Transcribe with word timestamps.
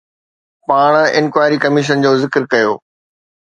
پاڻ 0.67 0.93
inquiry 1.19 1.57
commission 1.65 1.97
جو 2.05 2.11
ذڪر 2.23 2.43
ڪيو. 2.53 2.71